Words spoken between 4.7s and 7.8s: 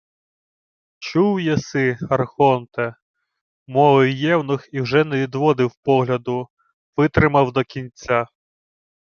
і вже не відвів погляду, витримав до